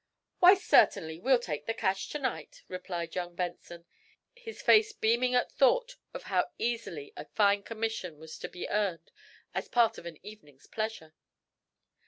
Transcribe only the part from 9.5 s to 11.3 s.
as part of an evening's pleasure.